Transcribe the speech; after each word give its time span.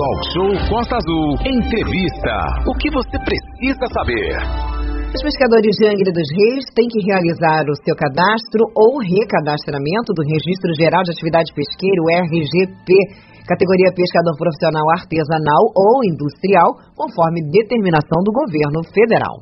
Talk 0.00 0.20
Show 0.32 0.50
Costa 0.72 0.96
Azul. 0.96 1.36
Entrevista. 1.44 2.32
O 2.64 2.72
que 2.80 2.88
você 2.88 3.20
precisa 3.20 3.84
saber? 3.92 4.32
Os 5.12 5.20
pescadores 5.20 5.76
de 5.76 5.84
Angra 5.92 6.08
dos 6.08 6.24
Reis 6.40 6.64
têm 6.72 6.88
que 6.88 7.04
realizar 7.04 7.68
o 7.68 7.76
seu 7.84 7.92
cadastro 7.92 8.64
ou 8.72 8.96
recadastramento 8.96 10.16
do 10.16 10.24
Registro 10.24 10.72
Geral 10.72 11.04
de 11.04 11.12
Atividade 11.12 11.52
Pesqueira, 11.52 12.00
o 12.00 12.08
RGP, 12.16 12.88
categoria 13.44 13.92
pescador 13.92 14.32
profissional 14.40 14.88
artesanal 14.96 15.68
ou 15.76 16.00
industrial, 16.08 16.80
conforme 16.96 17.44
determinação 17.52 18.24
do 18.24 18.32
governo 18.32 18.80
federal. 18.96 19.36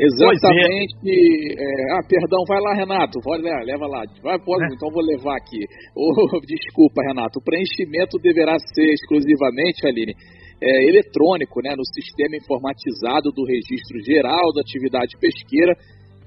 Exatamente. 0.00 0.96
É. 1.04 1.60
É, 1.60 1.92
ah, 1.92 2.00
perdão, 2.08 2.40
vai 2.48 2.58
lá, 2.60 2.72
Renato. 2.74 3.20
Pode 3.22 3.42
levar, 3.42 3.62
leva 3.64 3.86
lá. 3.86 4.02
Vai, 4.22 4.38
pode, 4.40 4.64
é. 4.64 4.68
então 4.74 4.88
vou 4.90 5.04
levar 5.04 5.36
aqui. 5.36 5.58
Oh, 5.94 6.40
desculpa, 6.46 7.02
Renato. 7.06 7.38
O 7.38 7.44
preenchimento 7.44 8.18
deverá 8.18 8.58
ser 8.58 8.92
exclusivamente, 8.92 9.86
Aline, 9.86 10.14
é, 10.62 10.88
eletrônico, 10.88 11.60
né, 11.62 11.74
no 11.76 11.84
sistema 11.84 12.36
informatizado 12.36 13.30
do 13.32 13.44
Registro 13.44 14.00
Geral 14.04 14.52
da 14.54 14.60
Atividade 14.60 15.16
Pesqueira, 15.20 15.74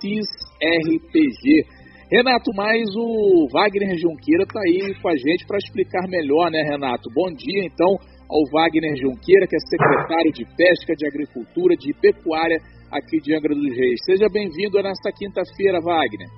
CISRPG. 0.00 1.64
Renato, 2.12 2.52
mais 2.54 2.86
o 2.94 3.48
Wagner 3.50 3.98
Junqueira 3.98 4.44
está 4.44 4.60
aí 4.60 4.94
com 5.02 5.08
a 5.08 5.16
gente 5.16 5.46
para 5.46 5.58
explicar 5.58 6.06
melhor, 6.08 6.50
né, 6.50 6.62
Renato? 6.62 7.10
Bom 7.12 7.32
dia, 7.34 7.66
então, 7.66 7.98
ao 8.30 8.42
Wagner 8.52 8.94
Junqueira, 8.94 9.46
que 9.48 9.56
é 9.56 9.62
secretário 9.66 10.30
de 10.30 10.44
Pesca, 10.54 10.94
de 10.94 11.06
Agricultura, 11.06 11.74
de 11.74 11.92
Pecuária 11.98 12.58
aqui 12.92 13.18
de 13.18 13.34
Angra 13.34 13.54
dos 13.54 13.74
Reis. 13.74 13.98
Seja 14.06 14.28
bem-vindo 14.30 14.80
nesta 14.82 15.10
quinta-feira, 15.10 15.80
Wagner. 15.82 16.30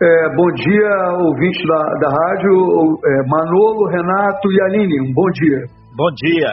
É, 0.00 0.34
bom 0.34 0.50
dia, 0.56 0.90
ouvintes 1.20 1.62
da, 1.68 1.80
da 2.00 2.08
rádio, 2.08 2.50
é, 3.04 3.28
Manolo, 3.28 3.86
Renato 3.92 4.48
e 4.50 4.60
Aline, 4.62 5.00
um 5.04 5.12
bom 5.12 5.30
dia. 5.36 5.60
Bom 5.96 6.10
dia. 6.24 6.50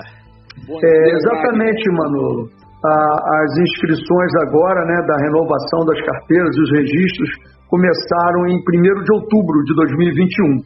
Bom 0.67 0.77
é, 0.77 0.81
dia 0.81 1.15
exatamente, 1.15 1.83
Wagner. 1.87 1.97
Manolo 1.97 2.60
as 2.83 3.51
inscrições 3.61 4.31
agora 4.41 4.85
né, 4.85 4.97
da 5.05 5.17
renovação 5.21 5.85
das 5.85 6.01
carteiras 6.01 6.49
e 6.57 6.61
os 6.61 6.71
registros 6.71 7.29
começaram 7.69 8.47
em 8.47 8.57
1 8.57 9.03
de 9.03 9.13
outubro 9.13 9.63
de 9.63 9.75
2021. 9.75 10.65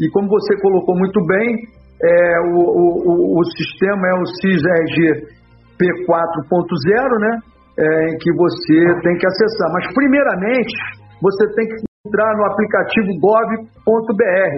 E 0.00 0.10
como 0.10 0.28
você 0.28 0.60
colocou 0.60 0.94
muito 0.96 1.24
bem, 1.26 1.56
é, 2.02 2.40
o, 2.52 2.58
o, 2.58 3.40
o 3.40 3.44
sistema 3.56 4.08
é 4.08 4.14
o 4.14 4.26
CIS-RG 4.26 5.34
P4.0, 5.80 7.20
né, 7.20 7.38
é, 7.78 8.10
em 8.10 8.16
que 8.18 8.30
você 8.36 8.78
tem 9.02 9.16
que 9.16 9.26
acessar. 9.26 9.72
Mas, 9.72 9.86
primeiramente, 9.94 10.74
você 11.22 11.48
tem 11.54 11.66
que 11.66 11.76
entrar 12.06 12.36
no 12.36 12.44
aplicativo 12.44 13.08
gov.br, 13.18 14.52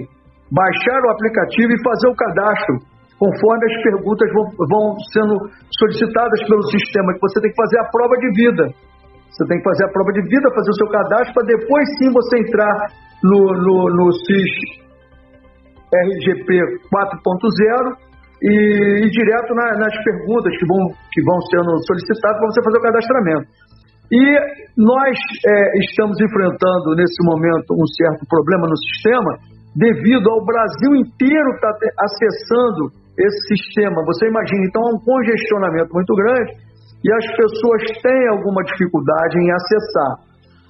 baixar 0.50 1.00
o 1.06 1.10
aplicativo 1.12 1.70
e 1.70 1.82
fazer 1.82 2.08
o 2.08 2.16
cadastro 2.16 2.95
conforme 3.18 3.64
as 3.64 3.76
perguntas 3.82 4.28
vão, 4.32 4.44
vão 4.68 4.84
sendo 5.12 5.34
solicitadas 5.72 6.40
pelo 6.46 6.62
sistema, 6.68 7.14
que 7.14 7.20
você 7.20 7.40
tem 7.40 7.50
que 7.50 7.60
fazer 7.60 7.78
a 7.80 7.88
prova 7.88 8.16
de 8.20 8.28
vida. 8.36 8.64
Você 9.30 9.44
tem 9.48 9.58
que 9.58 9.64
fazer 9.64 9.84
a 9.84 9.92
prova 9.92 10.12
de 10.12 10.22
vida, 10.22 10.54
fazer 10.54 10.70
o 10.70 10.78
seu 10.80 10.88
cadastro, 10.88 11.34
para 11.34 11.46
depois 11.46 11.84
sim 11.98 12.08
você 12.12 12.34
entrar 12.40 12.76
no, 13.24 13.40
no, 13.52 13.76
no 13.92 14.12
SIS 14.12 14.86
RGP 15.92 16.48
4.0 16.88 18.06
e 18.42 18.52
ir 19.04 19.10
direto 19.10 19.54
na, 19.54 19.78
nas 19.80 19.94
perguntas 20.04 20.52
que 20.58 20.66
vão, 20.66 20.80
que 21.12 21.20
vão 21.24 21.40
sendo 21.48 21.72
solicitadas 21.86 22.36
para 22.36 22.48
você 22.48 22.62
fazer 22.64 22.78
o 22.78 22.82
cadastramento. 22.82 23.46
E 24.12 24.22
nós 24.76 25.16
é, 25.18 25.78
estamos 25.82 26.16
enfrentando 26.20 26.94
nesse 26.94 27.18
momento 27.24 27.74
um 27.74 27.86
certo 27.96 28.22
problema 28.28 28.68
no 28.68 28.76
sistema, 28.76 29.32
devido 29.74 30.30
ao 30.30 30.44
Brasil 30.44 30.94
inteiro 30.96 31.48
estar 31.54 31.72
tá 31.72 31.88
acessando 32.04 33.05
esse 33.18 33.40
sistema. 33.56 34.04
Você 34.04 34.28
imagina, 34.28 34.64
então, 34.68 34.82
há 34.82 34.90
um 34.94 35.00
congestionamento 35.00 35.92
muito 35.92 36.14
grande 36.14 36.52
e 37.04 37.08
as 37.12 37.26
pessoas 37.36 37.82
têm 38.02 38.28
alguma 38.28 38.62
dificuldade 38.64 39.38
em 39.40 39.50
acessar. 39.52 40.12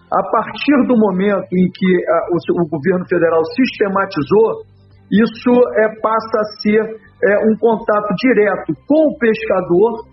A 0.06 0.22
partir 0.30 0.78
do 0.86 0.94
momento 0.94 1.50
em 1.50 1.66
que 1.66 1.90
a, 2.06 2.18
o, 2.30 2.62
o, 2.62 2.68
governo 2.70 3.04
federal 3.08 3.42
sistematizou, 3.58 4.62
isso 5.10 5.52
é, 5.82 6.00
passa 6.00 6.36
a 6.38 6.48
ser 6.62 6.82
é, 6.82 7.38
um 7.50 7.56
contato 7.58 8.14
direto 8.14 8.74
com 8.86 9.10
o 9.10 9.18
pescador 9.18 10.06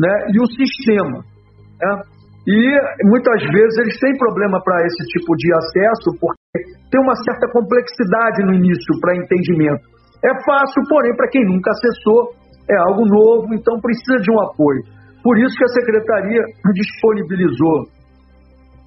né, 0.00 0.14
e 0.32 0.40
o 0.40 0.46
sistema. 0.46 1.20
Né? 1.20 2.02
E 2.46 3.08
muitas 3.08 3.40
vezes 3.52 3.76
eles 3.80 3.98
têm 4.00 4.16
problema 4.16 4.60
para 4.62 4.84
esse 4.84 5.02
tipo 5.12 5.34
de 5.36 5.48
acesso, 5.54 6.08
porque 6.20 6.60
tem 6.90 7.00
uma 7.00 7.16
certa 7.24 7.48
complexidade 7.52 8.44
no 8.44 8.54
início 8.54 9.00
para 9.00 9.16
entendimento. 9.16 9.93
É 10.24 10.32
fácil, 10.44 10.80
porém, 10.88 11.14
para 11.16 11.28
quem 11.28 11.44
nunca 11.44 11.70
acessou, 11.70 12.32
é 12.70 12.76
algo 12.88 13.04
novo, 13.04 13.52
então 13.52 13.78
precisa 13.80 14.16
de 14.24 14.32
um 14.32 14.40
apoio. 14.40 14.80
Por 15.22 15.36
isso 15.38 15.54
que 15.56 15.64
a 15.64 15.74
Secretaria 15.80 16.42
disponibilizou 16.72 17.84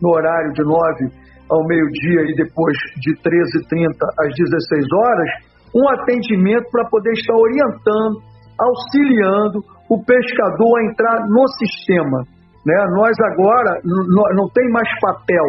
no 0.02 0.10
horário 0.10 0.52
de 0.54 0.64
9 0.64 1.28
ao 1.50 1.66
meio-dia 1.66 2.22
e 2.30 2.36
depois 2.36 2.78
de 3.02 3.14
13h30 3.22 3.94
às 4.20 4.34
16 4.34 4.86
horas, 4.94 5.30
um 5.76 5.88
atendimento 5.90 6.66
para 6.72 6.90
poder 6.90 7.12
estar 7.14 7.36
orientando, 7.36 8.18
auxiliando 8.60 9.60
o 9.90 10.04
pescador 10.04 10.80
a 10.80 10.86
entrar 10.90 11.18
no 11.30 11.48
sistema. 11.62 12.26
Né? 12.66 12.76
Nós 12.98 13.16
agora 13.32 13.80
não 13.86 14.50
tem 14.54 14.70
mais 14.72 14.90
papel, 15.00 15.46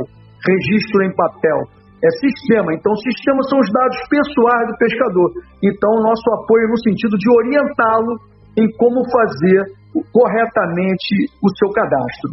registro 0.47 1.03
em 1.03 1.15
papel 1.17 1.78
é 2.03 2.11
sistema. 2.23 2.75
Então, 2.75 2.95
sistema 2.97 3.43
são 3.51 3.59
os 3.59 3.71
dados 3.73 3.99
pessoais 4.09 4.67
do 4.69 4.79
pescador. 4.79 5.31
Então, 5.63 5.91
nosso 6.03 6.27
apoio 6.43 6.67
é 6.67 6.71
no 6.71 6.79
sentido 6.79 7.17
de 7.19 7.29
orientá-lo 7.31 8.13
em 8.57 8.67
como 8.77 9.03
fazer 9.11 9.79
corretamente 10.13 11.31
o 11.43 11.49
seu 11.59 11.71
cadastro. 11.71 12.31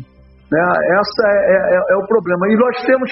Né? 0.52 0.62
Essa 0.62 1.24
é, 1.28 1.34
é, 1.34 1.58
é, 1.74 1.80
é, 1.94 1.98
o 1.98 2.06
problema. 2.08 2.48
E 2.50 2.56
nós 2.56 2.86
temos 2.86 3.09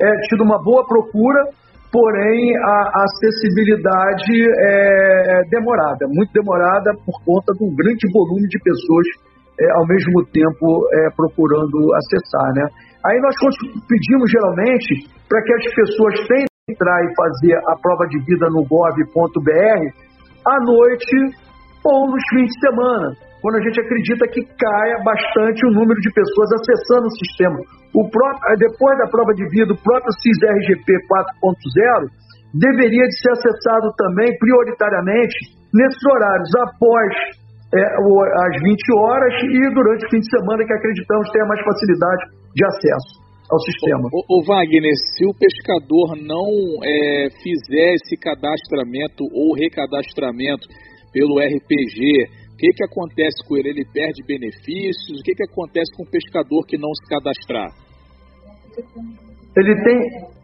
é, 0.00 0.06
tido 0.28 0.44
uma 0.44 0.62
boa 0.62 0.86
procura, 0.86 1.42
porém 1.90 2.54
a 2.58 3.02
acessibilidade 3.02 4.34
é 4.58 5.42
demorada, 5.50 6.06
muito 6.08 6.32
demorada 6.32 6.92
por 7.04 7.18
conta 7.24 7.52
do 7.58 7.66
grande 7.74 8.06
volume 8.12 8.46
de 8.48 8.58
pessoas 8.58 9.06
é, 9.58 9.64
ao 9.76 9.86
mesmo 9.86 10.24
tempo 10.32 10.86
é, 10.92 11.10
procurando 11.16 11.94
acessar. 11.94 12.52
Né? 12.54 12.64
Aí 13.06 13.20
nós 13.20 13.34
pedimos 13.88 14.30
geralmente 14.30 15.08
para 15.28 15.42
que 15.42 15.52
as 15.54 15.74
pessoas 15.74 16.14
que 16.26 16.72
entrar 16.72 16.98
e 17.04 17.14
fazer 17.14 17.56
a 17.70 17.78
prova 17.80 18.06
de 18.08 18.18
vida 18.26 18.50
no 18.50 18.66
gov.br 18.66 19.82
à 20.46 20.56
noite 20.64 21.16
ou 21.86 22.10
nos 22.10 22.22
fins 22.34 22.50
de 22.50 22.58
semana, 22.58 23.14
quando 23.40 23.56
a 23.56 23.62
gente 23.62 23.78
acredita 23.80 24.26
que 24.26 24.42
caia 24.42 24.98
bastante 25.04 25.62
o 25.66 25.70
número 25.70 26.00
de 26.00 26.10
pessoas 26.10 26.50
acessando 26.58 27.06
o 27.06 27.16
sistema. 27.22 27.58
O 27.94 28.10
próprio, 28.10 28.58
depois 28.58 28.98
da 28.98 29.06
prova 29.06 29.32
de 29.34 29.46
vida, 29.48 29.72
o 29.72 29.78
próprio 29.78 30.10
CIS-RGP 30.18 30.90
4.0 31.06 32.10
deveria 32.58 33.06
de 33.06 33.16
ser 33.22 33.30
acessado 33.30 33.94
também, 33.96 34.36
prioritariamente, 34.38 35.54
nesses 35.72 36.02
horários, 36.10 36.50
após 36.66 37.14
é, 37.76 37.84
às 37.84 38.54
20 38.62 38.76
horas 39.04 39.34
e 39.44 39.74
durante 39.74 40.06
o 40.06 40.10
fim 40.10 40.20
de 40.20 40.30
semana, 40.30 40.64
que 40.64 40.72
acreditamos 40.72 41.30
tenha 41.30 41.46
mais 41.46 41.60
facilidade 41.62 42.22
de 42.54 42.64
acesso 42.64 43.26
ao 43.50 43.60
sistema. 43.60 44.08
O, 44.12 44.20
o, 44.26 44.44
Wagner, 44.44 44.96
se 45.14 45.24
o 45.26 45.34
pescador 45.34 46.16
não 46.18 46.48
é, 46.82 47.28
fizer 47.42 47.94
esse 47.94 48.16
cadastramento 48.16 49.22
ou 49.32 49.54
recadastramento 49.54 50.66
pelo 51.12 51.38
RPG, 51.38 52.46
o 52.52 52.56
que, 52.56 52.72
que 52.72 52.84
acontece 52.84 53.36
com 53.46 53.56
ele? 53.56 53.70
Ele 53.70 53.84
perde 53.92 54.24
benefícios? 54.26 55.20
O 55.20 55.22
que, 55.22 55.34
que 55.34 55.44
acontece 55.44 55.92
com 55.96 56.02
o 56.04 56.10
pescador 56.10 56.64
que 56.66 56.78
não 56.78 56.90
se 56.94 57.04
cadastrar? 57.08 57.70
Ele 59.56 59.74
tem, 59.84 59.96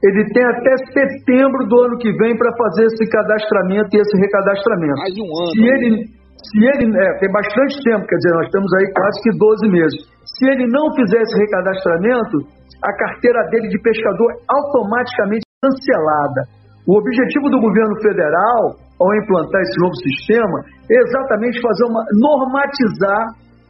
ele 0.05 0.25
tem 0.32 0.44
até 0.44 0.73
setembro 0.88 1.69
do 1.69 1.76
ano 1.84 1.99
que 1.99 2.11
vem 2.12 2.37
para 2.37 2.52
fazer 2.56 2.87
esse 2.87 3.05
cadastramento 3.11 3.88
e 3.93 4.00
esse 4.00 4.17
recadastramento. 4.17 4.96
Mais 4.96 5.14
um 5.20 5.29
ano. 5.37 5.52
Se 5.52 5.64
ele, 5.69 6.21
se 6.43 6.59
ele 6.59 6.91
é, 6.91 7.09
tem 7.19 7.31
bastante 7.31 7.79
tempo, 7.87 8.03
quer 8.06 8.17
dizer, 8.17 8.35
nós 8.35 8.50
temos 8.50 8.71
aí 8.75 8.87
quase 8.93 9.17
que 9.23 9.31
12 9.39 9.71
meses. 9.71 9.99
Se 10.27 10.44
ele 10.50 10.67
não 10.67 10.91
fizer 10.94 11.21
esse 11.23 11.37
recadastramento, 11.39 12.37
a 12.83 12.93
carteira 12.99 13.39
dele 13.50 13.69
de 13.69 13.79
pescador 13.79 14.33
é 14.33 14.37
automaticamente 14.50 15.47
cancelada. 15.62 16.43
O 16.87 16.99
objetivo 16.99 17.47
do 17.47 17.62
governo 17.62 17.94
federal, 18.03 18.75
ao 18.99 19.15
implantar 19.23 19.62
esse 19.62 19.79
novo 19.79 19.94
sistema, 20.03 20.59
é 20.91 20.97
exatamente 20.99 21.62
fazer 21.62 21.85
uma 21.87 22.03
normatizar 22.19 23.23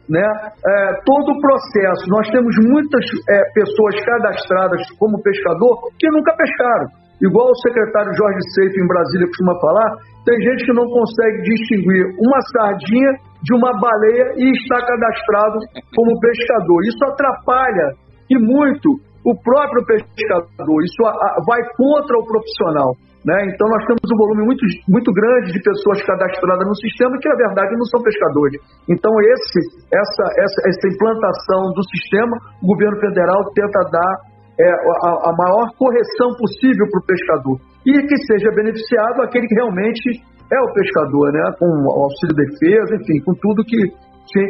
né, 0.09 0.25
é, 0.25 0.73
todo 1.05 1.29
o 1.29 1.39
processo. 1.39 2.09
Nós 2.09 2.27
temos 2.33 2.53
muitas 2.65 3.05
é, 3.29 3.53
pessoas 3.53 3.95
cadastradas 4.03 4.81
como 4.97 5.21
pescador 5.21 5.93
que 5.99 6.09
nunca 6.09 6.33
pescaram. 6.35 7.02
Igual 7.23 7.47
o 7.49 7.61
secretário 7.63 8.11
Jorge 8.13 8.41
Seif 8.53 8.73
em 8.75 8.87
Brasília 8.87 9.27
costuma 9.27 9.55
falar, 9.59 9.89
tem 10.23 10.37
gente 10.39 10.65
que 10.65 10.73
não 10.73 10.87
consegue 10.87 11.41
distinguir 11.43 12.03
uma 12.19 12.39
sardinha 12.51 13.11
de 13.43 13.51
uma 13.55 13.71
baleia 13.79 14.25
e 14.39 14.51
está 14.51 14.79
cadastrado 14.79 15.57
como 15.95 16.19
pescador. 16.19 16.79
Isso 16.83 17.03
atrapalha 17.11 17.87
e 18.29 18.39
muito 18.39 18.87
o 19.23 19.33
próprio 19.39 19.83
pescador. 19.85 20.79
Isso 20.83 20.99
vai 21.47 21.59
contra 21.75 22.15
o 22.19 22.25
profissional. 22.27 22.91
Né? 23.23 23.39
Então, 23.47 23.67
nós 23.71 23.83
temos 23.87 24.03
um 24.03 24.19
volume 24.19 24.43
muito, 24.51 24.63
muito 24.87 25.11
grande 25.15 25.55
de 25.55 25.59
pessoas 25.63 26.03
cadastradas 26.03 26.67
no 26.67 26.75
sistema 26.75 27.15
que, 27.23 27.29
na 27.31 27.39
verdade, 27.39 27.71
não 27.79 27.87
são 27.87 28.03
pescadores. 28.03 28.59
Então, 28.91 29.11
esse, 29.31 29.59
essa, 29.87 30.23
essa, 30.43 30.59
essa 30.67 30.85
implantação 30.91 31.71
do 31.71 31.83
sistema, 31.87 32.35
o 32.59 32.67
governo 32.67 32.99
federal 32.99 33.39
tenta 33.55 33.79
dar 33.91 34.13
é, 34.59 34.69
a, 34.69 35.29
a, 35.29 35.33
maior 35.33 35.65
correção 35.77 36.29
possível 36.37 36.85
para 36.89 37.01
o 37.01 37.05
pescador 37.05 37.57
e 37.85 37.91
que 38.05 38.17
seja 38.25 38.49
beneficiado 38.55 39.21
aquele 39.21 39.47
que 39.47 39.55
realmente 39.55 40.21
é 40.51 40.59
o 40.61 40.73
pescador, 40.73 41.31
né? 41.33 41.43
com 41.57 41.65
o 41.65 42.03
auxílio 42.03 42.35
defesa, 42.35 42.95
enfim, 42.95 43.19
com 43.25 43.33
tudo 43.41 43.65
que, 43.65 43.77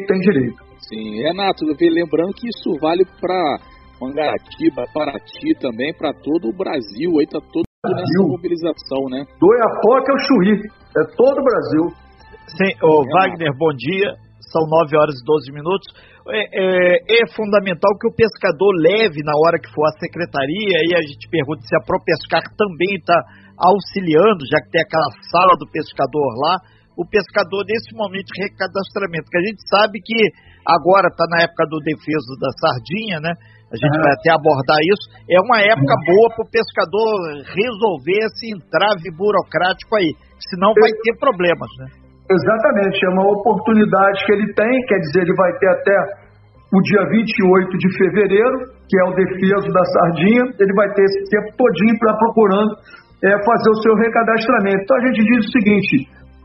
tem 0.07 0.19
direito. 0.19 0.59
Sim, 0.89 1.23
Renato, 1.23 1.65
lembrando 1.65 2.33
que 2.35 2.47
isso 2.47 2.77
vale 2.79 3.05
para 3.19 3.57
Mangaratiba, 4.01 4.83
Paraty 4.93 5.55
também, 5.59 5.93
para 5.93 6.13
todo 6.13 6.49
o 6.49 6.57
Brasil, 6.57 7.19
aí 7.19 7.27
tá 7.27 7.39
todo 7.39 7.63
nessa 7.83 8.23
mobilização, 8.27 9.07
né? 9.09 9.23
Do 9.39 9.47
Iapoca 9.55 10.11
ao 10.11 10.19
Chuí, 10.19 10.55
é 10.97 11.03
todo 11.15 11.39
o 11.39 11.43
Brasil. 11.43 12.03
Sim, 12.47 12.71
ô, 12.83 13.03
Wagner, 13.07 13.51
bom 13.57 13.73
dia. 13.75 14.13
São 14.51 14.61
9 14.67 14.97
horas 14.97 15.15
e 15.15 15.25
12 15.25 15.51
minutos. 15.51 15.87
É, 16.23 16.39
é, 16.39 17.19
é, 17.19 17.21
fundamental 17.35 17.91
que 17.99 18.07
o 18.07 18.15
pescador 18.15 18.71
leve 18.79 19.19
na 19.27 19.35
hora 19.35 19.59
que 19.59 19.67
for 19.75 19.83
à 19.83 19.91
secretaria 19.99 20.79
e 20.87 20.95
a 20.95 21.01
gente 21.03 21.27
pergunta 21.27 21.67
se 21.67 21.75
a 21.75 21.83
ProPescar 21.83 22.47
também 22.55 22.95
está 22.95 23.19
auxiliando, 23.59 24.47
já 24.47 24.63
que 24.63 24.71
tem 24.71 24.81
aquela 24.81 25.11
sala 25.27 25.53
do 25.59 25.67
pescador 25.67 26.31
lá, 26.39 26.63
o 26.95 27.03
pescador 27.03 27.67
nesse 27.67 27.91
momento 27.91 28.31
de 28.31 28.39
recadastramento, 28.39 29.27
que 29.27 29.37
a 29.37 29.45
gente 29.51 29.61
sabe 29.67 29.99
que 29.99 30.15
agora 30.63 31.11
está 31.11 31.27
na 31.27 31.43
época 31.43 31.67
do 31.67 31.83
defeso 31.83 32.31
da 32.39 32.51
sardinha, 32.55 33.19
né? 33.19 33.33
a 33.73 33.75
gente 33.75 33.97
vai 33.99 34.13
até 34.13 34.29
abordar 34.29 34.77
isso, 34.85 35.05
é 35.25 35.41
uma 35.41 35.57
época 35.59 35.93
boa 36.05 36.29
para 36.37 36.45
o 36.45 36.51
pescador 36.53 37.09
resolver 37.41 38.21
esse 38.29 38.53
entrave 38.53 39.09
burocrático 39.17 39.97
aí, 39.97 40.13
senão 40.49 40.71
vai 40.77 40.93
ter 41.01 41.17
problemas, 41.17 41.69
né? 41.81 42.02
Exatamente, 42.29 42.97
é 43.05 43.09
uma 43.09 43.27
oportunidade 43.31 44.25
que 44.25 44.31
ele 44.33 44.53
tem, 44.53 44.71
quer 44.87 44.99
dizer, 44.99 45.21
ele 45.23 45.35
vai 45.35 45.51
ter 45.59 45.69
até 45.69 45.97
o 46.73 46.79
dia 46.81 47.03
28 47.09 47.77
de 47.77 47.89
fevereiro, 47.97 48.57
que 48.89 48.95
é 48.97 49.03
o 49.05 49.13
defeso 49.13 49.67
da 49.69 49.83
sardinha, 49.85 50.43
ele 50.57 50.73
vai 50.73 50.89
ter 50.93 51.03
esse 51.03 51.29
tempo 51.29 51.57
todinho 51.57 51.95
para 51.99 52.17
procurando 52.17 52.71
é, 53.23 53.29
fazer 53.45 53.69
o 53.69 53.81
seu 53.83 53.93
recadastramento. 53.95 54.81
Então 54.81 54.97
a 54.97 55.05
gente 55.05 55.21
diz 55.21 55.45
o 55.45 55.51
seguinte, 55.51 55.95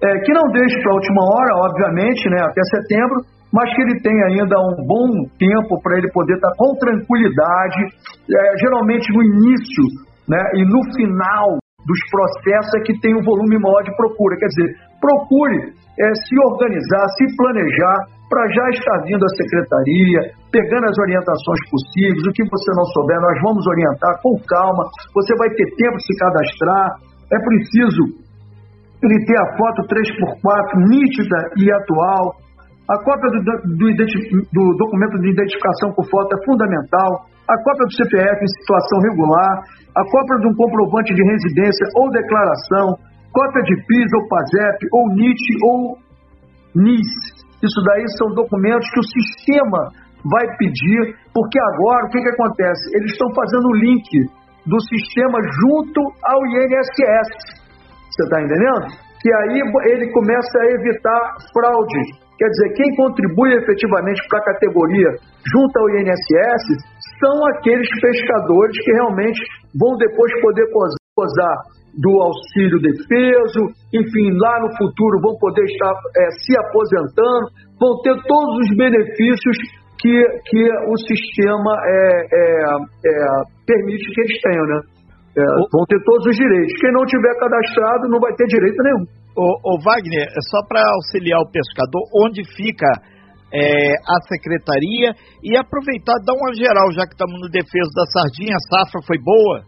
é, 0.02 0.18
que 0.20 0.32
não 0.32 0.46
deixe 0.52 0.76
para 0.82 0.92
a 0.92 0.94
última 0.94 1.22
hora, 1.24 1.52
obviamente, 1.64 2.28
né, 2.30 2.40
até 2.42 2.60
setembro, 2.76 3.18
mas 3.52 3.72
que 3.74 3.82
ele 3.82 4.00
tem 4.00 4.14
ainda 4.28 4.56
um 4.60 4.84
bom 4.84 5.08
tempo 5.38 5.80
para 5.82 5.98
ele 5.98 6.10
poder 6.12 6.34
estar 6.34 6.52
com 6.56 6.76
tranquilidade. 6.76 7.80
É, 8.28 8.40
geralmente 8.60 9.08
no 9.12 9.22
início 9.24 9.84
né, 10.28 10.38
e 10.54 10.64
no 10.68 10.80
final 10.92 11.56
dos 11.88 12.00
processos 12.12 12.74
é 12.76 12.80
que 12.84 13.00
tem 13.00 13.16
um 13.16 13.24
volume 13.24 13.56
maior 13.58 13.82
de 13.82 13.96
procura. 13.96 14.36
Quer 14.36 14.46
dizer, 14.52 14.68
procure 15.00 15.74
é, 15.98 16.04
se 16.14 16.34
organizar, 16.46 17.04
se 17.16 17.24
planejar 17.36 17.98
para 18.28 18.44
já 18.52 18.68
estar 18.70 18.98
vindo 19.08 19.24
à 19.24 19.30
secretaria, 19.40 20.20
pegando 20.52 20.84
as 20.84 20.98
orientações 20.98 21.60
possíveis, 21.70 22.22
o 22.28 22.32
que 22.32 22.44
você 22.44 22.70
não 22.76 22.84
souber, 22.92 23.18
nós 23.20 23.38
vamos 23.42 23.66
orientar 23.66 24.20
com 24.22 24.36
calma, 24.46 24.84
você 25.14 25.32
vai 25.36 25.48
ter 25.56 25.64
tempo 25.76 25.96
de 25.96 26.04
se 26.04 26.14
cadastrar, 26.20 26.86
é 27.32 27.38
preciso 27.40 28.04
ele 29.02 29.24
ter 29.24 29.38
a 29.38 29.56
foto 29.56 29.80
3x4 29.88 30.90
nítida 30.90 31.38
e 31.56 31.72
atual, 31.72 32.36
a 32.88 32.96
cópia 33.04 33.28
do, 33.28 33.40
do, 33.44 33.86
do, 33.92 34.64
documento 34.80 35.20
de 35.20 35.28
identificação 35.28 35.92
por 35.92 36.08
foto 36.08 36.32
é 36.32 36.44
fundamental. 36.48 37.28
A 37.44 37.56
cópia 37.60 37.84
do 37.84 37.92
CPF 38.00 38.38
em 38.40 38.52
situação 38.64 38.98
regular. 39.12 39.52
A 39.92 40.02
cópia 40.08 40.40
de 40.40 40.48
um 40.48 40.56
comprovante 40.56 41.12
de 41.12 41.20
residência 41.20 41.84
ou 42.00 42.08
declaração. 42.08 42.96
Cópia 43.32 43.62
de 43.62 43.74
PIS 43.86 44.08
ou 44.14 44.28
PASEP 44.28 44.78
ou 44.92 45.02
NIT 45.14 45.44
ou 45.62 45.98
NIS. 46.74 47.10
Isso 47.62 47.80
daí 47.86 48.04
são 48.18 48.34
documentos 48.34 48.88
que 48.90 49.00
o 49.00 49.10
sistema 49.10 49.90
vai 50.24 50.46
pedir, 50.56 51.16
porque 51.34 51.58
agora 51.58 52.06
o 52.06 52.10
que, 52.10 52.20
que 52.20 52.30
acontece? 52.30 52.82
Eles 52.96 53.12
estão 53.12 53.28
fazendo 53.34 53.66
o 53.68 53.76
link 53.76 54.08
do 54.66 54.78
sistema 54.80 55.38
junto 55.42 56.00
ao 56.22 56.40
INSS. 56.46 57.30
Você 58.10 58.22
está 58.24 58.42
entendendo? 58.42 58.86
Que 59.20 59.32
aí 59.32 59.60
ele 59.92 60.12
começa 60.12 60.58
a 60.58 60.70
evitar 60.74 61.34
fraude 61.52 62.28
Quer 62.38 62.46
dizer, 62.54 62.72
quem 62.74 62.94
contribui 62.94 63.50
efetivamente 63.52 64.22
para 64.30 64.38
a 64.38 64.44
categoria 64.54 65.10
junto 65.42 65.74
ao 65.74 65.90
INSS 65.90 66.64
são 67.18 67.34
aqueles 67.50 67.88
pescadores 68.00 68.78
que 68.84 68.92
realmente 68.92 69.42
vão 69.74 69.98
depois 69.98 70.30
poder 70.40 70.70
gozar 70.70 71.56
do 71.94 72.12
auxílio 72.20 72.80
defeso, 72.80 73.62
enfim, 73.92 74.30
lá 74.36 74.60
no 74.60 74.70
futuro 74.76 75.20
vão 75.22 75.36
poder 75.38 75.64
estar 75.64 75.92
é, 75.92 76.30
se 76.44 76.52
aposentando, 76.58 77.46
vão 77.80 78.00
ter 78.02 78.14
todos 78.26 78.54
os 78.64 78.76
benefícios 78.76 79.56
que, 79.98 80.14
que 80.46 80.62
o 80.86 80.96
sistema 81.08 81.72
é, 81.84 82.26
é, 82.32 82.64
é 83.06 83.14
permite 83.66 84.04
que 84.14 84.20
eles 84.20 84.40
tenham, 84.40 84.66
né? 84.66 84.80
É, 85.36 85.42
vão 85.70 85.84
ter 85.86 86.00
todos 86.04 86.26
os 86.26 86.36
direitos. 86.36 86.72
Quem 86.80 86.92
não 86.92 87.04
tiver 87.06 87.34
cadastrado 87.38 88.08
não 88.08 88.18
vai 88.18 88.32
ter 88.34 88.46
direito 88.46 88.82
nenhum. 88.82 89.04
O, 89.38 89.78
Wagner, 89.78 90.26
é 90.26 90.42
só 90.50 90.66
para 90.66 90.82
auxiliar 90.82 91.38
o 91.38 91.50
pescador, 91.50 92.02
onde 92.26 92.42
fica 92.56 92.90
é, 93.54 93.94
a 94.02 94.18
secretaria 94.26 95.14
e 95.44 95.56
aproveitar 95.56 96.18
dar 96.26 96.34
uma 96.34 96.52
geral, 96.54 96.90
já 96.90 97.06
que 97.06 97.14
estamos 97.14 97.38
no 97.38 97.48
defesa 97.48 97.86
da 97.94 98.06
sardinha, 98.10 98.56
a 98.56 98.66
safra 98.66 99.00
foi 99.06 99.18
boa? 99.22 99.62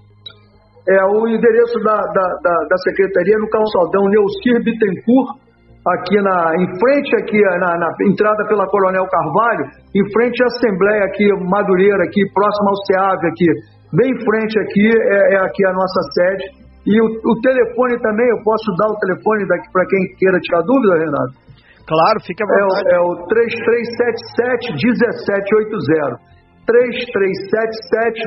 É, 0.90 0.98
o 1.06 1.22
endereço 1.28 1.78
da, 1.86 1.94
da, 2.02 2.26
da, 2.42 2.54
da 2.66 2.76
secretaria 2.82 3.36
é 3.36 3.38
no 3.38 3.46
calçadão 3.46 4.10
Neucir 4.10 4.58
Bittencourt, 4.58 5.38
aqui 5.86 6.18
na, 6.18 6.50
em 6.58 6.66
frente 6.82 7.14
aqui 7.14 7.38
na, 7.62 7.78
na, 7.78 7.88
entrada 8.10 8.42
pela 8.50 8.66
Coronel 8.66 9.06
Carvalho, 9.06 9.70
em 9.94 10.04
frente 10.10 10.42
à 10.42 10.46
Assembleia 10.50 11.04
aqui, 11.06 11.30
Madureira, 11.46 12.02
aqui, 12.02 12.26
próximo 12.34 12.74
ao 12.74 12.76
SEAV 12.90 13.22
aqui, 13.22 13.46
bem 13.94 14.10
em 14.10 14.18
frente 14.18 14.58
aqui, 14.58 14.90
é, 14.90 15.34
é 15.34 15.38
aqui 15.46 15.62
a 15.64 15.72
nossa 15.72 16.02
sede. 16.10 16.58
E 16.82 16.98
o, 16.98 17.06
o 17.06 17.40
telefone 17.40 17.94
também, 18.02 18.26
eu 18.26 18.42
posso 18.42 18.66
dar 18.82 18.90
o 18.90 18.98
telefone 18.98 19.46
para 19.46 19.86
quem 19.86 20.00
queira 20.18 20.40
tirar 20.42 20.62
dúvida, 20.66 21.06
Renato? 21.06 21.38
Claro, 21.86 22.18
fica 22.26 22.42
à 22.42 22.46
vontade. 22.50 22.88
É, 22.90 22.98
o, 22.98 23.14
é 23.14 23.14
o 23.14 23.26
3377 23.30 24.74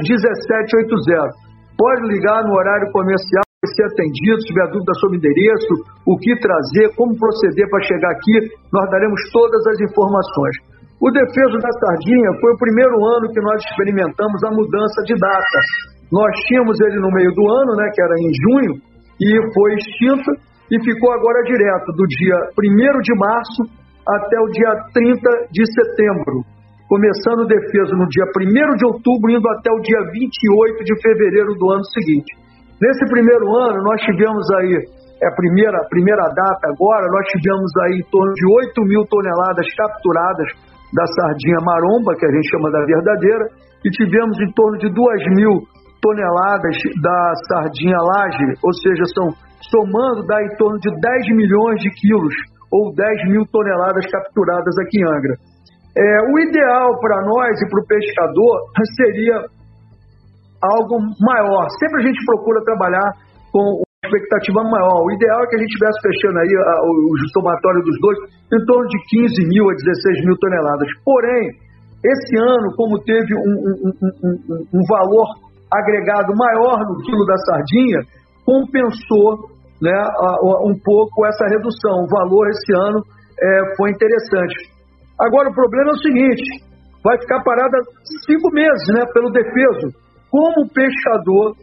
1780. 0.07 1.52
3377 1.77 1.77
1780. 1.77 1.77
Pode 1.77 2.01
ligar 2.07 2.43
no 2.45 2.53
horário 2.53 2.91
comercial 2.91 3.43
ser 3.71 3.87
atendido, 3.87 4.41
se 4.43 4.51
tiver 4.51 4.67
dúvida 4.75 4.93
sobre 4.99 5.17
endereço, 5.17 5.73
o 6.03 6.17
que 6.19 6.35
trazer, 6.35 6.91
como 6.99 7.15
proceder 7.15 7.63
para 7.69 7.87
chegar 7.87 8.11
aqui, 8.11 8.51
nós 8.71 8.89
daremos 8.91 9.19
todas 9.31 9.61
as 9.71 9.79
informações. 9.87 10.55
O 10.99 11.11
defeso 11.11 11.57
da 11.59 11.71
sardinha 11.71 12.31
foi 12.39 12.51
o 12.53 12.59
primeiro 12.59 12.95
ano 13.15 13.31
que 13.31 13.41
nós 13.41 13.59
experimentamos 13.63 14.39
a 14.43 14.51
mudança 14.51 14.99
de 15.07 15.15
data. 15.15 15.59
Nós 16.11 16.31
tínhamos 16.47 16.79
ele 16.79 16.99
no 16.99 17.11
meio 17.11 17.31
do 17.31 17.43
ano, 17.43 17.75
né, 17.75 17.89
que 17.91 18.01
era 18.01 18.15
em 18.19 18.31
junho, 18.35 18.73
e 19.19 19.29
foi 19.53 19.73
extinto 19.75 20.29
e 20.71 20.75
ficou 20.83 21.11
agora 21.11 21.43
direto 21.43 21.91
do 21.95 22.05
dia 22.07 22.37
1 22.55 23.01
de 23.01 23.15
março 23.19 23.61
até 24.07 24.37
o 24.39 24.47
dia 24.51 24.71
30 24.93 25.29
de 25.51 25.63
setembro, 25.71 26.43
começando 26.93 27.41
o 27.41 27.49
defeso 27.49 27.97
no 27.97 28.05
dia 28.05 28.29
1 28.29 28.77
de 28.77 28.85
outubro, 28.85 29.33
indo 29.33 29.49
até 29.49 29.73
o 29.73 29.81
dia 29.81 29.97
28 30.13 30.85
de 30.85 30.93
fevereiro 31.01 31.57
do 31.57 31.65
ano 31.73 31.81
seguinte. 31.89 32.37
Nesse 32.77 33.01
primeiro 33.09 33.49
ano, 33.49 33.81
nós 33.81 33.97
tivemos 34.05 34.45
aí, 34.61 34.77
é 34.77 35.25
a 35.25 35.33
primeira, 35.33 35.73
a 35.73 35.89
primeira 35.89 36.21
data 36.21 36.69
agora, 36.69 37.09
nós 37.09 37.25
tivemos 37.33 37.71
aí 37.81 37.97
em 37.97 38.05
torno 38.13 38.29
de 38.37 38.45
8 38.69 38.85
mil 38.85 39.01
toneladas 39.09 39.65
capturadas 39.73 40.49
da 40.93 41.05
sardinha 41.17 41.57
maromba, 41.65 42.13
que 42.13 42.29
a 42.29 42.33
gente 42.37 42.45
chama 42.53 42.69
da 42.69 42.85
verdadeira, 42.85 43.45
e 43.81 43.89
tivemos 43.89 44.37
em 44.37 44.53
torno 44.53 44.77
de 44.77 44.93
2 44.93 45.33
mil 45.33 45.65
toneladas 45.97 46.77
da 47.01 47.33
sardinha 47.49 47.97
laje, 47.97 48.53
ou 48.61 48.73
seja, 48.85 49.01
são 49.17 49.33
somando 49.65 50.27
dá 50.27 50.37
em 50.43 50.53
torno 50.61 50.77
de 50.77 50.91
10 50.93 51.01
milhões 51.41 51.81
de 51.81 51.89
quilos 51.97 52.35
ou 52.69 52.93
10 52.93 53.33
mil 53.33 53.45
toneladas 53.49 54.05
capturadas 54.11 54.75
aqui 54.77 55.01
em 55.01 55.07
Angra. 55.09 55.52
É, 55.93 56.05
o 56.25 56.39
ideal 56.39 56.99
para 56.99 57.21
nós 57.21 57.53
e 57.61 57.69
para 57.69 57.81
o 57.81 57.87
pescador 57.87 58.55
seria 58.97 59.37
algo 60.61 60.97
maior. 61.21 61.69
Sempre 61.77 62.01
a 62.01 62.05
gente 62.07 62.25
procura 62.25 62.63
trabalhar 62.65 63.09
com 63.51 63.61
uma 63.61 64.05
expectativa 64.05 64.63
maior. 64.63 65.05
O 65.05 65.11
ideal 65.11 65.43
é 65.43 65.47
que 65.47 65.55
a 65.55 65.59
gente 65.59 65.69
estivesse 65.69 65.99
fechando 66.01 66.39
aí 66.39 66.49
a, 66.49 66.75
o, 66.81 66.91
o 67.13 67.29
somatório 67.29 67.81
dos 67.83 67.97
dois 68.01 68.17
em 68.53 68.65
torno 68.65 68.87
de 68.89 68.97
15 69.05 69.47
mil 69.53 69.69
a 69.69 69.73
16 69.73 70.25
mil 70.25 70.37
toneladas. 70.39 70.89
Porém, 71.05 71.43
esse 72.03 72.35
ano, 72.41 72.73
como 72.75 72.97
teve 73.05 73.31
um, 73.37 73.53
um, 73.61 73.93
um, 74.01 74.65
um 74.73 74.83
valor 74.89 75.27
agregado 75.71 76.33
maior 76.35 76.79
no 76.89 76.97
quilo 77.05 77.25
da 77.25 77.37
sardinha, 77.37 78.01
compensou 78.45 79.53
né, 79.81 79.99
um 80.65 80.73
pouco 80.83 81.25
essa 81.25 81.45
redução. 81.47 82.03
O 82.03 82.09
valor 82.09 82.49
esse 82.49 82.73
ano 82.75 82.99
é, 83.39 83.75
foi 83.77 83.91
interessante. 83.91 84.72
Agora, 85.19 85.49
o 85.49 85.55
problema 85.55 85.91
é 85.91 85.93
o 85.93 86.03
seguinte: 86.03 86.43
vai 87.03 87.19
ficar 87.19 87.43
parada 87.43 87.77
cinco 88.25 88.49
meses 88.51 88.87
né, 88.95 89.05
pelo 89.13 89.31
defeso. 89.31 89.93
Como 90.31 90.65
o 90.65 90.69
pescador 90.69 91.53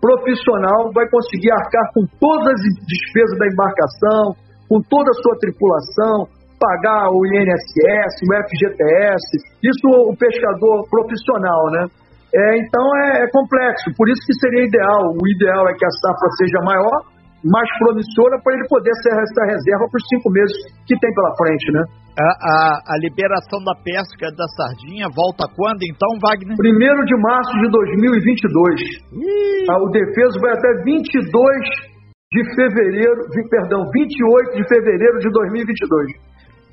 profissional 0.00 0.90
vai 0.92 1.08
conseguir 1.08 1.50
arcar 1.50 1.86
com 1.94 2.02
todas 2.18 2.54
as 2.54 2.74
despesas 2.86 3.38
da 3.38 3.46
embarcação, 3.46 4.34
com 4.68 4.82
toda 4.90 5.10
a 5.10 5.18
sua 5.22 5.38
tripulação, 5.38 6.26
pagar 6.58 7.10
o 7.10 7.26
INSS, 7.26 8.14
o 8.22 8.30
FGTS, 8.46 9.26
isso 9.62 9.86
o 10.10 10.14
pescador 10.16 10.86
profissional, 10.90 11.70
né? 11.70 11.86
É, 12.34 12.58
então 12.58 12.82
é, 12.96 13.24
é, 13.24 13.30
complexo, 13.30 13.92
por 13.96 14.08
isso 14.08 14.22
que 14.24 14.32
seria 14.40 14.64
ideal, 14.64 15.12
o 15.12 15.24
ideal 15.36 15.68
é 15.68 15.74
que 15.74 15.84
a 15.84 15.90
safra 16.00 16.30
seja 16.38 16.58
maior, 16.64 16.98
mais 17.44 17.68
promissora, 17.78 18.38
para 18.38 18.54
ele 18.54 18.66
poder 18.70 18.94
ser 19.02 19.12
essa 19.18 19.42
reserva 19.50 19.90
para 19.90 19.98
os 19.98 20.06
cinco 20.06 20.30
meses 20.30 20.54
que 20.86 20.94
tem 20.98 21.10
pela 21.10 21.34
frente, 21.34 21.66
né? 21.74 21.82
A, 22.12 22.28
a, 22.28 22.56
a, 22.92 22.96
liberação 23.00 23.58
da 23.64 23.72
pesca 23.80 24.28
da 24.36 24.44
sardinha 24.52 25.08
volta 25.16 25.48
quando 25.56 25.80
então, 25.88 26.12
Wagner? 26.20 26.54
1 26.54 27.04
de 27.08 27.16
março 27.16 27.52
de 27.56 27.68
2022. 27.72 29.66
Ah, 29.70 29.80
o 29.80 29.88
defeso 29.88 30.36
vai 30.38 30.52
até 30.52 30.70
22 30.84 31.92
de 32.32 32.40
fevereiro, 32.54 33.20
de, 33.32 33.48
perdão, 33.48 33.80
28 33.90 34.56
de 34.56 34.68
fevereiro 34.68 35.18
de 35.20 35.30
2022. 35.32 36.32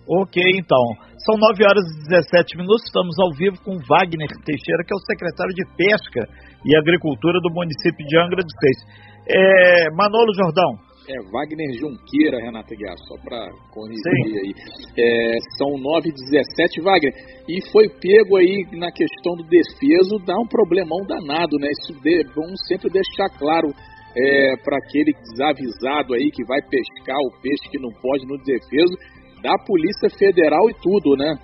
Ok, 0.09 0.43
então. 0.59 0.83
São 1.29 1.37
9 1.37 1.61
horas 1.61 1.85
e 1.93 2.09
17 2.09 2.57
minutos. 2.57 2.89
Estamos 2.89 3.13
ao 3.21 3.29
vivo 3.37 3.61
com 3.61 3.77
Wagner 3.85 4.33
Teixeira, 4.41 4.81
que 4.81 4.89
é 4.89 4.97
o 4.97 5.05
secretário 5.05 5.53
de 5.53 5.61
Pesca 5.77 6.25
e 6.65 6.73
Agricultura 6.73 7.37
do 7.45 7.53
município 7.53 8.01
de 8.01 8.17
Angra 8.17 8.41
dos 8.41 8.57
Reis. 8.57 8.81
É, 9.29 9.93
Manolo 9.93 10.33
Jordão. 10.33 10.73
É, 11.05 11.21
Wagner 11.29 11.69
Junqueira, 11.77 12.41
Renata 12.41 12.73
Guiar, 12.73 12.97
só 13.05 13.13
para 13.21 13.45
corrigir 13.69 14.41
aí. 14.41 14.53
É, 14.97 15.37
são 15.61 15.77
9 15.77 16.09
e 16.09 16.17
17, 16.33 16.81
Wagner. 16.81 17.13
E 17.45 17.61
foi 17.69 17.85
pego 18.01 18.37
aí 18.41 18.65
na 18.73 18.89
questão 18.89 19.37
do 19.37 19.45
defeso, 19.45 20.17
dá 20.25 20.33
um 20.33 20.49
problemão 20.49 21.05
danado, 21.05 21.61
né? 21.61 21.69
Isso 21.77 21.93
é 21.93 22.25
bom 22.33 22.49
sempre 22.65 22.89
deixar 22.89 23.29
claro 23.37 23.69
é, 23.69 24.57
para 24.65 24.81
aquele 24.81 25.13
desavisado 25.13 26.17
aí 26.17 26.33
que 26.33 26.41
vai 26.49 26.57
pescar 26.65 27.21
o 27.21 27.37
peixe 27.37 27.69
que 27.69 27.77
não 27.77 27.93
pode 28.01 28.25
no 28.25 28.41
defeso 28.41 28.97
da 29.41 29.55
Polícia 29.65 30.09
Federal 30.17 30.69
e 30.69 30.75
tudo, 30.81 31.15
né? 31.17 31.35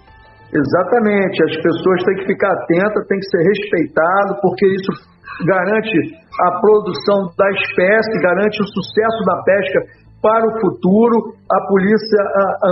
Exatamente, 0.54 1.36
as 1.44 1.56
pessoas 1.58 2.00
têm 2.06 2.16
que 2.22 2.28
ficar 2.32 2.52
atentas, 2.54 3.08
tem 3.08 3.20
que 3.20 3.30
ser 3.30 3.44
respeitado, 3.44 4.40
porque 4.42 4.66
isso 4.68 4.92
garante 5.44 5.98
a 6.48 6.50
produção 6.62 7.28
da 7.36 7.50
espécie, 7.52 8.24
garante 8.24 8.62
o 8.62 8.68
sucesso 8.72 9.20
da 9.26 9.44
pesca 9.44 9.80
para 10.22 10.46
o 10.48 10.56
futuro. 10.62 11.36
A 11.52 11.60
polícia 11.68 12.22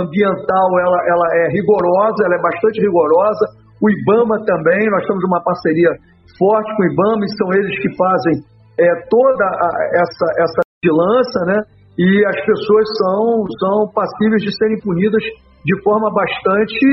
ambiental 0.00 0.68
ela, 0.80 1.00
ela 1.12 1.28
é 1.44 1.52
rigorosa, 1.52 2.24
ela 2.24 2.36
é 2.36 2.42
bastante 2.42 2.80
rigorosa. 2.80 3.44
O 3.82 3.90
IBAMA 3.90 4.40
também, 4.46 4.88
nós 4.88 5.04
temos 5.04 5.22
uma 5.24 5.42
parceria 5.42 5.92
forte 6.38 6.70
com 6.76 6.82
o 6.82 6.90
IBAMA 6.90 7.24
e 7.26 7.36
são 7.36 7.48
eles 7.52 7.74
que 7.82 7.90
fazem 7.96 8.34
é, 8.80 8.86
toda 9.10 9.44
a, 9.44 9.68
essa, 9.92 10.26
essa 10.40 10.60
vigilância, 10.80 11.40
né? 11.46 11.58
E 11.98 12.26
as 12.26 12.38
pessoas 12.44 12.86
são, 12.98 13.46
são 13.60 13.76
passíveis 13.94 14.42
de 14.42 14.50
serem 14.56 14.80
punidas 14.80 15.22
de 15.64 15.74
forma 15.82 16.10
bastante 16.10 16.86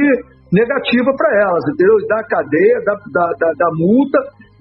negativa 0.53 1.10
para 1.17 1.29
elas, 1.41 1.63
entendeu? 1.74 1.98
Da 2.08 2.22
cadeia, 2.27 2.77
da, 2.86 2.93
da, 2.93 3.25
da, 3.39 3.50
da, 3.58 3.70
multa. 3.79 4.20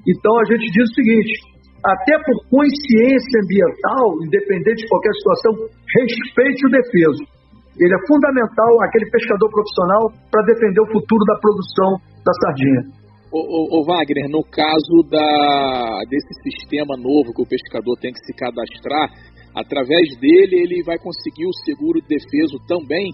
Então 0.08 0.32
a 0.40 0.44
gente 0.48 0.64
diz 0.72 0.88
o 0.88 0.94
seguinte: 0.94 1.32
até 1.84 2.16
por 2.24 2.36
consciência 2.48 3.36
ambiental, 3.44 4.04
independente 4.24 4.82
de 4.82 4.88
qualquer 4.88 5.12
situação, 5.12 5.52
respeite 5.98 6.66
o 6.66 6.70
defeso. 6.70 7.22
Ele 7.78 7.94
é 7.94 8.06
fundamental, 8.06 8.70
aquele 8.82 9.08
pescador 9.10 9.48
profissional, 9.48 10.12
para 10.30 10.44
defender 10.44 10.80
o 10.80 10.92
futuro 10.92 11.24
da 11.24 11.36
produção 11.40 11.90
da 12.24 12.32
sardinha. 12.44 13.00
Ô, 13.32 13.84
Wagner, 13.86 14.28
no 14.28 14.42
caso 14.42 15.06
da, 15.08 16.02
desse 16.10 16.34
sistema 16.42 16.96
novo 16.98 17.32
que 17.32 17.42
o 17.42 17.46
pescador 17.46 17.94
tem 18.02 18.12
que 18.12 18.18
se 18.26 18.34
cadastrar, 18.34 19.06
através 19.54 20.16
dele 20.20 20.62
ele 20.62 20.82
vai 20.84 20.98
conseguir 20.98 21.46
o 21.46 21.58
seguro 21.64 22.00
defeso 22.06 22.58
também? 22.66 23.10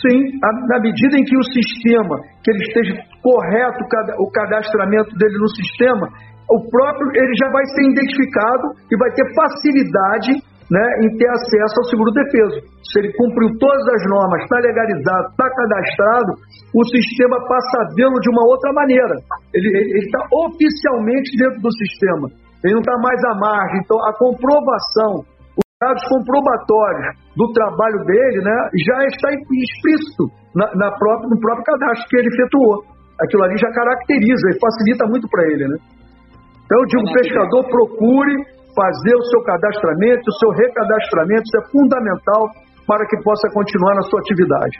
Sim, 0.00 0.38
na 0.70 0.78
medida 0.78 1.18
em 1.18 1.24
que 1.24 1.36
o 1.36 1.42
sistema, 1.42 2.14
que 2.42 2.50
ele 2.50 2.62
esteja 2.62 2.94
correto 3.22 3.82
o 4.18 4.30
cadastramento 4.30 5.10
dele 5.18 5.38
no 5.38 5.48
sistema, 5.48 6.06
o 6.46 6.58
próprio 6.70 7.08
ele 7.18 7.34
já 7.34 7.50
vai 7.50 7.64
ser 7.66 7.82
identificado 7.90 8.66
e 8.90 8.94
vai 8.96 9.10
ter 9.10 9.26
facilidade 9.34 10.32
né, 10.70 10.86
em 11.04 11.08
ter 11.18 11.28
acesso 11.28 11.74
ao 11.82 11.88
seguro 11.90 12.10
defeso. 12.12 12.56
Se 12.86 12.98
ele 13.00 13.12
cumpriu 13.12 13.50
todas 13.58 13.86
as 13.92 14.02
normas, 14.08 14.42
está 14.42 14.58
legalizado, 14.62 15.26
está 15.34 15.48
cadastrado, 15.50 16.30
o 16.72 16.82
sistema 16.88 17.36
passa 17.44 17.74
a 17.82 17.88
vê-lo 17.96 18.18
de 18.20 18.30
uma 18.30 18.44
outra 18.48 18.72
maneira. 18.72 19.14
Ele 19.52 19.98
está 19.98 20.20
oficialmente 20.30 21.28
dentro 21.36 21.60
do 21.60 21.72
sistema. 21.76 22.26
Ele 22.64 22.74
não 22.74 22.80
está 22.80 22.96
mais 23.02 23.20
à 23.26 23.34
margem. 23.34 23.80
Então, 23.84 23.98
a 24.06 24.12
comprovação 24.16 25.26
dados 25.82 26.02
comprobatórios 26.06 27.18
do 27.34 27.46
trabalho 27.50 27.98
dele, 28.06 28.38
né, 28.46 28.56
já 28.86 28.98
está 29.10 29.28
explícito 29.34 30.30
na, 30.54 30.70
na 30.78 30.88
própria, 30.94 31.26
no 31.26 31.38
próprio 31.42 31.64
cadastro 31.66 32.06
que 32.06 32.16
ele 32.22 32.30
efetuou. 32.30 32.86
Aquilo 33.18 33.42
ali 33.42 33.56
já 33.58 33.70
caracteriza 33.74 34.46
e 34.50 34.58
facilita 34.62 35.04
muito 35.10 35.26
para 35.28 35.42
ele, 35.50 35.66
né? 35.66 35.76
Então 36.64 36.76
eu 36.80 36.86
digo, 36.86 37.04
pescador, 37.12 37.62
procure 37.68 38.34
fazer 38.72 39.14
o 39.14 39.24
seu 39.28 39.40
cadastramento, 39.44 40.22
o 40.26 40.38
seu 40.40 40.50
recadastramento, 40.50 41.44
isso 41.44 41.58
é 41.60 41.64
fundamental 41.70 42.42
para 42.86 43.04
que 43.06 43.20
possa 43.22 43.46
continuar 43.52 43.94
na 43.94 44.02
sua 44.02 44.20
atividade. 44.20 44.76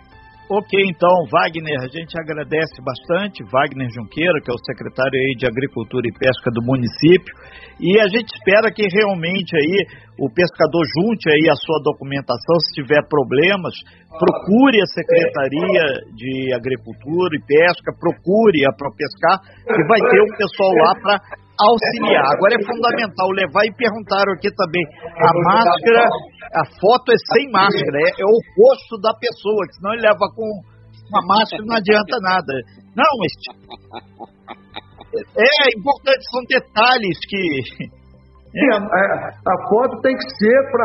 Ok, 0.52 0.68
então, 0.84 1.08
Wagner, 1.32 1.80
a 1.80 1.88
gente 1.88 2.12
agradece 2.20 2.76
bastante, 2.84 3.40
Wagner 3.48 3.88
Junqueira, 3.88 4.36
que 4.44 4.50
é 4.50 4.54
o 4.54 4.64
secretário 4.68 5.16
aí 5.16 5.32
de 5.40 5.48
Agricultura 5.48 6.04
e 6.04 6.12
Pesca 6.12 6.52
do 6.52 6.60
município, 6.60 7.32
e 7.80 7.96
a 7.96 8.04
gente 8.04 8.28
espera 8.36 8.68
que 8.68 8.84
realmente 8.84 9.56
aí 9.56 9.80
o 10.20 10.28
pescador 10.28 10.84
junte 10.92 11.24
aí 11.32 11.48
a 11.48 11.56
sua 11.56 11.80
documentação, 11.80 12.60
se 12.68 12.84
tiver 12.84 13.00
problemas, 13.08 13.72
procure 14.12 14.76
a 14.76 14.92
Secretaria 14.92 15.84
de 16.20 16.52
Agricultura 16.52 17.32
e 17.32 17.44
Pesca, 17.48 17.96
procure 17.96 18.60
a 18.68 18.76
ProPescar, 18.76 19.40
que 19.64 19.82
vai 19.88 20.00
ter 20.04 20.20
um 20.20 20.36
pessoal 20.36 20.72
lá 20.84 20.92
para 21.00 21.16
auxiliar. 21.60 22.24
Agora 22.32 22.54
é 22.56 22.62
fundamental 22.64 23.28
levar 23.32 23.64
e 23.66 23.72
perguntaram 23.76 24.32
aqui 24.32 24.48
também, 24.54 24.84
a 25.20 25.32
máscara, 25.44 26.02
a 26.56 26.64
foto 26.80 27.12
é 27.12 27.18
sem 27.32 27.50
máscara, 27.50 27.98
é, 28.00 28.08
é 28.20 28.26
o 28.26 28.38
rosto 28.56 29.00
da 29.00 29.12
pessoa, 29.18 29.66
que 29.68 29.74
senão 29.76 29.92
ele 29.94 30.08
leva 30.08 30.26
com 30.34 30.46
uma 31.12 31.22
máscara 31.28 31.62
não 31.64 31.76
adianta 31.76 32.16
nada. 32.24 32.52
Não, 32.96 33.12
mas 33.20 33.32
é, 35.36 35.44
é 35.44 35.68
importante, 35.76 36.24
são 36.30 36.42
detalhes 36.48 37.18
que 37.28 37.90
é. 38.52 38.68
A, 38.72 38.78
a, 39.32 39.68
foto 39.68 40.00
tem 40.02 40.14
que 40.14 40.28
ser 40.36 40.70
para 40.70 40.84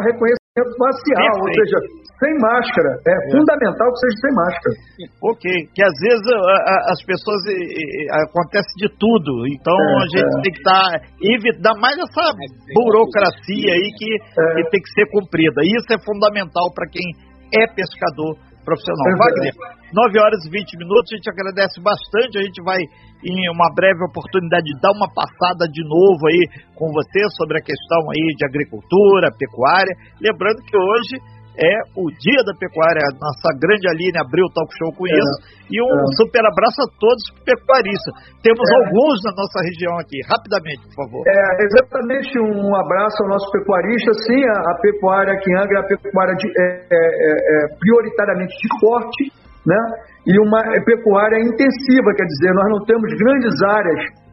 reconhecimento 0.58 0.74
facial, 0.78 1.34
Perfeito. 1.34 1.46
ou 1.46 1.54
seja, 1.54 1.78
sem 2.18 2.34
máscara. 2.42 2.92
É, 3.06 3.14
é, 3.14 3.38
fundamental 3.38 3.88
que 3.94 4.00
seja 4.02 4.18
sem 4.22 4.34
máscara. 4.34 4.76
Ok, 5.22 5.46
que 5.74 5.82
às 5.84 5.98
vezes 6.02 6.26
a, 6.34 6.38
a, 6.38 6.76
as 6.94 7.00
pessoas 7.06 7.42
e, 7.46 7.54
e, 7.54 8.10
acontece 8.26 8.74
de 8.78 8.90
tudo, 8.98 9.46
então 9.48 9.78
é, 9.78 9.96
a 10.02 10.08
gente 10.10 10.34
é. 10.34 10.42
tem 10.42 10.52
que 10.54 10.62
estar 10.66 10.82
tá, 10.82 11.02
evitar 11.22 11.76
mais 11.78 11.96
essa 11.98 12.26
burocracia 12.74 13.70
aí 13.70 13.90
que, 13.98 14.10
é. 14.14 14.54
que 14.56 14.70
tem 14.72 14.82
que 14.82 14.92
ser 14.98 15.06
cumprida. 15.14 15.62
Isso 15.62 15.94
é 15.94 16.00
fundamental 16.02 16.74
para 16.74 16.90
quem 16.90 17.06
é 17.54 17.68
pescador 17.74 18.36
profissional. 18.68 19.08
Wagner, 19.16 19.56
9 19.96 20.20
horas 20.20 20.44
e 20.44 20.52
20 20.52 20.76
minutos, 20.76 21.08
a 21.08 21.16
gente 21.16 21.32
agradece 21.32 21.80
bastante, 21.80 22.36
a 22.36 22.44
gente 22.44 22.60
vai 22.60 22.84
em 23.24 23.48
uma 23.48 23.72
breve 23.72 24.04
oportunidade 24.04 24.68
dar 24.84 24.92
uma 24.92 25.08
passada 25.08 25.64
de 25.72 25.80
novo 25.88 26.28
aí 26.28 26.44
com 26.76 26.92
você 26.92 27.24
sobre 27.40 27.58
a 27.58 27.64
questão 27.64 28.12
aí 28.12 28.36
de 28.36 28.44
agricultura, 28.44 29.32
pecuária, 29.40 29.96
lembrando 30.20 30.60
que 30.68 30.76
hoje 30.76 31.16
é 31.58 31.76
o 31.98 32.06
Dia 32.14 32.42
da 32.46 32.54
Pecuária. 32.54 33.02
A 33.02 33.14
nossa 33.18 33.50
grande 33.58 33.90
Aline 33.90 34.22
abriu 34.22 34.46
o 34.46 34.54
talk 34.54 34.70
show 34.78 34.94
com 34.94 35.10
é, 35.10 35.18
isso. 35.18 35.36
E 35.74 35.82
um 35.82 35.90
é. 35.90 36.14
super 36.22 36.46
abraço 36.46 36.80
a 36.86 36.90
todos 37.02 37.22
os 37.26 37.34
pecuaristas. 37.42 38.14
Temos 38.46 38.62
é. 38.62 38.74
alguns 38.78 39.18
na 39.26 39.34
nossa 39.34 39.58
região 39.66 39.98
aqui. 39.98 40.22
Rapidamente, 40.30 40.86
por 40.94 40.96
favor. 41.02 41.22
É, 41.26 41.42
exatamente. 41.66 42.30
Um 42.38 42.72
abraço 42.78 43.18
ao 43.26 43.30
nosso 43.34 43.50
pecuarista. 43.50 44.14
Sim, 44.30 44.42
a, 44.46 44.58
a 44.70 44.74
pecuária 44.80 45.34
aqui 45.34 45.50
em 45.50 45.58
Angra 45.58 45.78
é 45.78 45.82
a 45.82 45.88
pecuária 45.90 46.36
de, 46.38 46.48
é, 46.48 46.66
é, 46.94 47.02
é, 47.02 47.58
prioritariamente 47.82 48.54
de 48.54 48.70
corte, 48.78 49.24
né? 49.66 49.82
E 50.28 50.38
uma 50.44 50.62
pecuária 50.86 51.40
intensiva, 51.42 52.14
quer 52.14 52.28
dizer, 52.28 52.54
nós 52.54 52.70
não 52.70 52.86
temos 52.86 53.10
grandes 53.16 53.56
áreas 53.64 54.28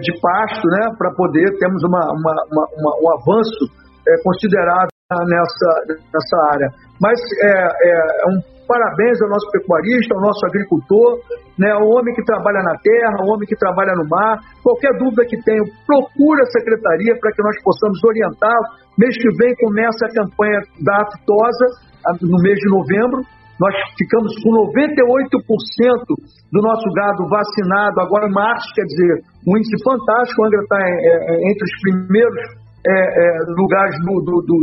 de 0.00 0.12
pasto, 0.20 0.66
né? 0.66 0.88
Para 0.98 1.12
poder, 1.14 1.46
temos 1.60 1.84
uma, 1.84 2.00
uma, 2.00 2.34
uma 2.50 2.92
um 2.98 3.08
avanço 3.12 3.68
considerável 4.24 4.93
nessa, 5.12 5.70
nessa 6.00 6.36
área. 6.52 6.68
Mas 7.00 7.20
é, 7.42 7.52
é, 7.52 7.92
é 7.92 8.26
um 8.32 8.40
parabéns 8.64 9.20
ao 9.20 9.28
nosso 9.28 9.44
pecuarista, 9.52 10.16
ao 10.16 10.22
nosso 10.24 10.40
agricultor, 10.46 11.20
né, 11.60 11.70
ao 11.72 11.84
homem 11.84 12.14
que 12.14 12.24
trabalha 12.24 12.64
na 12.64 12.72
terra, 12.80 13.20
ao 13.20 13.28
homem 13.28 13.46
que 13.46 13.56
trabalha 13.56 13.92
no 13.92 14.08
mar. 14.08 14.40
Qualquer 14.62 14.96
dúvida 14.96 15.28
que 15.28 15.36
tenha, 15.44 15.60
procure 15.84 16.40
a 16.40 16.52
secretaria 16.56 17.12
para 17.20 17.32
que 17.32 17.42
nós 17.42 17.56
possamos 17.62 18.00
orientar. 18.04 18.56
Mês 18.96 19.12
que 19.20 19.28
vem 19.36 19.52
começa 19.60 20.06
a 20.08 20.14
campanha 20.14 20.60
da 20.80 20.96
aftosa, 21.04 21.66
no 22.24 22.40
mês 22.40 22.56
de 22.56 22.68
novembro. 22.72 23.20
Nós 23.60 23.74
ficamos 23.96 24.32
com 24.42 24.50
98% 24.72 25.28
do 26.50 26.60
nosso 26.60 26.88
gado 26.96 27.28
vacinado 27.28 28.00
agora 28.00 28.26
em 28.26 28.32
março, 28.32 28.66
quer 28.74 28.82
dizer, 28.82 29.20
um 29.46 29.56
índice 29.56 29.76
fantástico. 29.84 30.42
O 30.42 30.46
Angra 30.46 30.60
está 30.64 30.80
é, 30.80 30.90
é, 30.90 31.50
entre 31.52 31.62
os 31.62 31.74
primeiros 31.82 32.64
é, 32.84 32.92
é, 32.92 33.38
lugares 33.56 33.96
do, 34.04 34.14
do, 34.20 34.34
do, 34.44 34.56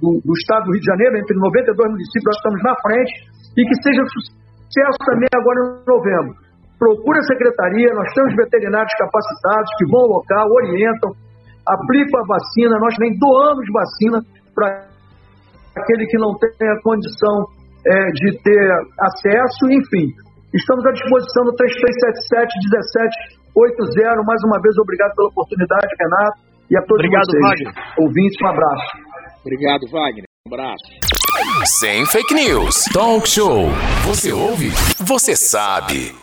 do, 0.00 0.32
estado 0.34 0.66
do 0.66 0.72
Rio 0.72 0.80
de 0.80 0.90
Janeiro, 0.90 1.18
entre 1.18 1.34
92 1.36 1.90
municípios, 1.90 2.26
nós 2.26 2.38
estamos 2.38 2.60
na 2.62 2.74
frente, 2.82 3.12
e 3.58 3.60
que 3.66 3.76
seja 3.82 4.02
sucesso 4.06 4.98
também 5.06 5.30
agora 5.34 5.58
em 5.58 5.82
novembro. 5.86 6.34
Procure 6.78 7.18
a 7.18 7.26
secretaria, 7.26 7.90
nós 7.94 8.08
temos 8.14 8.34
veterinários 8.38 8.94
capacitados 8.94 9.70
que 9.78 9.86
vão 9.90 10.06
ao 10.06 10.22
local, 10.22 10.46
orientam, 10.46 11.10
aplicam 11.66 12.22
a 12.22 12.26
vacina, 12.38 12.78
nós 12.78 12.94
nem 13.02 13.18
doamos 13.18 13.66
vacina 13.74 14.22
para 14.54 14.86
aquele 15.74 16.06
que 16.06 16.18
não 16.18 16.34
tem 16.38 16.68
a 16.70 16.80
condição 16.82 17.50
é, 17.86 18.10
de 18.14 18.38
ter 18.42 18.70
acesso, 19.00 19.66
enfim. 19.70 20.06
Estamos 20.54 20.84
à 20.86 20.92
disposição 20.92 21.44
no 21.44 21.52
3377-1780. 23.58 24.24
Mais 24.24 24.40
uma 24.46 24.60
vez, 24.62 24.78
obrigado 24.80 25.14
pela 25.14 25.28
oportunidade, 25.28 25.88
Renato, 25.98 26.40
e 26.70 26.76
a 26.76 26.82
todos 26.82 27.04
obrigado, 27.04 27.26
vocês. 27.26 27.42
Wagner. 27.42 27.74
Ouvintes, 28.00 28.38
um 28.42 28.48
abraço. 28.48 29.07
Obrigado, 29.40 29.88
Wagner. 29.90 30.24
Um 30.46 30.54
abraço. 30.54 30.84
Sem 31.78 32.04
fake 32.06 32.34
news. 32.34 32.84
Talk 32.92 33.28
show. 33.28 33.66
Você 34.06 34.32
ouve? 34.32 34.70
Você 34.98 35.36
sabe. 35.36 36.14